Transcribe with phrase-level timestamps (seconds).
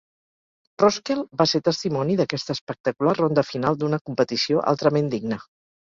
[0.83, 5.45] Roskell va ser testimoni d'aquesta espectacular ronda final d'una competició altrament digna.